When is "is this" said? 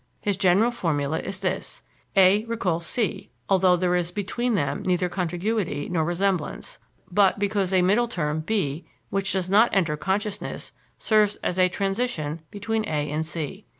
1.19-1.83